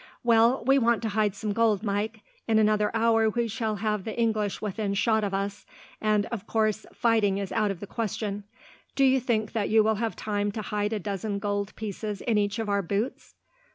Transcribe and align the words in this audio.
"Well, 0.23 0.63
we 0.65 0.79
want 0.79 1.03
to 1.03 1.09
hide 1.09 1.35
some 1.35 1.53
gold, 1.53 1.83
Mike. 1.83 2.21
In 2.47 2.57
another 2.57 2.89
hour 2.95 3.29
we 3.29 3.47
shall 3.47 3.75
have 3.75 4.03
the 4.03 4.19
English 4.19 4.59
within 4.59 4.95
shot 4.95 5.23
of 5.23 5.31
us, 5.31 5.63
and, 6.01 6.25
of 6.31 6.47
course, 6.47 6.87
fighting 6.91 7.37
is 7.37 7.51
out 7.51 7.69
of 7.69 7.79
the 7.79 7.85
question. 7.85 8.43
Do 8.95 9.03
you 9.03 9.19
think 9.19 9.51
that 9.51 9.69
you 9.69 9.83
will 9.83 10.01
have 10.01 10.15
time 10.15 10.51
to 10.53 10.63
hide 10.63 10.91
a 10.93 10.97
dozen 10.99 11.37
gold 11.37 11.75
pieces 11.75 12.21
in 12.21 12.39
each 12.39 12.57
of 12.57 12.67
our 12.67 12.81
boots?" 12.81 13.35